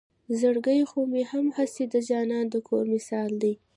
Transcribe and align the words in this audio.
زړګے 0.39 0.77
خو 0.89 0.99
مې 1.11 1.23
هم 1.31 1.45
هسې 1.57 1.83
د 1.93 1.95
جانان 2.09 2.45
د 2.53 2.55
کور 2.67 2.83
مثال 2.95 3.31
دے 3.41 3.53